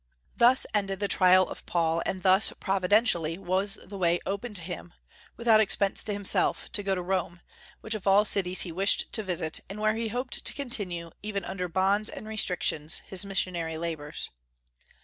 [0.35, 4.95] Thus ended the trial of Paul; and thus providentially was the way open to him,
[5.37, 7.41] without expense to himself, to go to Rome,
[7.81, 11.45] which of all cities he wished to visit, and where he hoped to continue, even
[11.45, 14.31] under bonds and restrictions, his missionary labors.